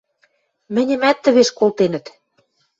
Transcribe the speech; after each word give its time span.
–Мӹньӹмӓт 0.73 1.17
тӹвеш 1.23 1.49
колтенӹт... 1.59 2.05